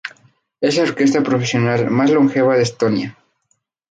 Es 0.61 0.77
la 0.77 0.81
orquesta 0.81 1.21
profesional 1.21 1.91
más 1.91 2.09
longeva 2.09 2.55
de 2.55 2.63
Estonia. 2.63 3.17